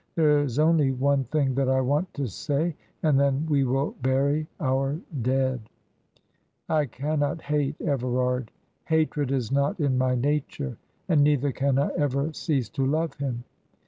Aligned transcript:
There 0.15 0.39
is 0.39 0.57
only 0.57 0.91
one 0.91 1.25
thing 1.25 1.53
that 1.53 1.69
I 1.69 1.79
want 1.79 2.11
to 2.15 2.25
say, 2.25 2.75
and 3.03 3.19
then 3.19 3.45
we 3.47 3.63
will 3.65 3.91
bury 4.01 4.47
our 4.59 4.99
dead. 5.21 5.61
I 6.67 6.87
cannot 6.87 7.39
hate 7.43 7.79
Everard 7.79 8.49
hatred 8.85 9.31
is 9.31 9.51
not 9.51 9.79
in 9.79 9.99
my 9.99 10.15
nature 10.15 10.75
and 11.07 11.23
neither 11.23 11.51
can 11.51 11.77
I 11.77 11.91
ever 11.95 12.33
cease 12.33 12.67
to 12.69 12.83
love 12.83 13.13
him. 13.19 13.43